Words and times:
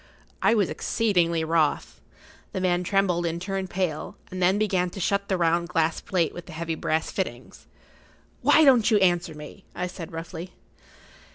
I 0.41 0.55
was 0.55 0.67
exceedingly 0.67 1.43
wroth. 1.43 2.01
The 2.53 2.59
man 2.59 2.83
trembled 2.83 3.23
and 3.27 3.39
turned 3.39 3.69
pale,[Pg 3.69 4.17
38] 4.29 4.31
and 4.31 4.41
then 4.41 4.57
began 4.57 4.89
to 4.89 4.99
shut 4.99 5.27
the 5.29 5.37
round 5.37 5.69
glass 5.69 6.01
plate 6.01 6.33
with 6.33 6.47
the 6.47 6.53
heavy 6.53 6.73
brass 6.73 7.11
fittings. 7.11 7.67
"Why 8.41 8.63
don't 8.65 8.89
you 8.89 8.97
answer 8.97 9.35
me?" 9.35 9.63
I 9.75 9.85
said, 9.85 10.11
roughly. 10.11 10.53